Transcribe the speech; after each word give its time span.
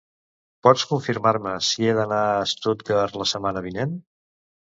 Pots 0.67 0.85
confirmar-me 0.93 1.51
si 1.67 1.85
he 1.89 1.93
d'anar 1.99 2.21
a 2.29 2.47
Stuttgart 2.53 3.19
la 3.23 3.27
setmana 3.35 3.63
vinent? 3.69 3.93